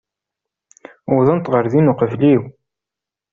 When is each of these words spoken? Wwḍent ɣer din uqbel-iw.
Wwḍent 1.11 1.51
ɣer 1.53 1.65
din 1.71 1.91
uqbel-iw. 1.91 2.43